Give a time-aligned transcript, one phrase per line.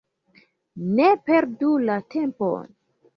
[0.99, 2.65] Ne perdu la tempon!